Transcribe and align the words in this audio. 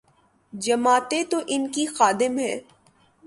جماعتیں 0.53 1.23
تو 1.23 1.37
ان 1.47 1.67
کی 1.71 1.85
خادم 1.85 2.37
ہیں۔ 2.37 2.59